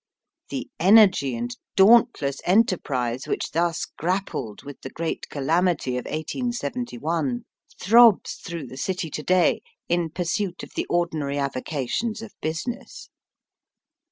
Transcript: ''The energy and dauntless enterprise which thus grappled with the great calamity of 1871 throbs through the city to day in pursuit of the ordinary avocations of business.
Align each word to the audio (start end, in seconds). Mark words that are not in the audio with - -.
''The 0.49 0.67
energy 0.79 1.35
and 1.35 1.55
dauntless 1.75 2.37
enterprise 2.43 3.27
which 3.27 3.51
thus 3.51 3.85
grappled 3.85 4.63
with 4.63 4.81
the 4.81 4.89
great 4.89 5.29
calamity 5.29 5.91
of 5.95 6.05
1871 6.05 7.45
throbs 7.79 8.33
through 8.43 8.65
the 8.65 8.77
city 8.77 9.11
to 9.11 9.21
day 9.21 9.61
in 9.87 10.09
pursuit 10.09 10.63
of 10.63 10.71
the 10.75 10.87
ordinary 10.87 11.37
avocations 11.37 12.23
of 12.23 12.33
business. 12.41 13.09